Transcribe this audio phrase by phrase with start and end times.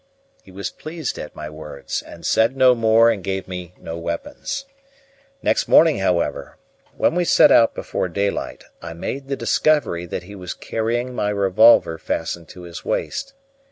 [0.41, 4.65] He was pleased at my words, and said no more and gave me no weapons.
[5.43, 6.57] Next morning, however,
[6.97, 11.29] when we set out before daylight, I made the discovery that he was carrying my
[11.29, 13.35] revolver fastened to his waist.